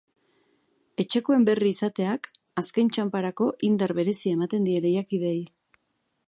[1.03, 2.25] Etxekoen berri izateak
[2.63, 5.39] azken txanparako indar berezia ematen die lehiakideei.